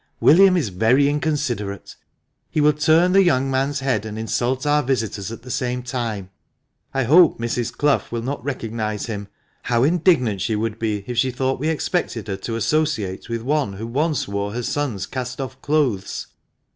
[0.19, 1.95] William is very inconsiderate!
[2.49, 6.31] He will turn the young man's head, and insult our visitors at the same time.
[6.91, 7.71] I hope Mrs.
[7.71, 9.27] Clough will not recognise him.
[9.61, 13.73] How indignant she would be if she thought we expected her to associate with one
[13.73, 16.25] who once wore her son's cast off clothes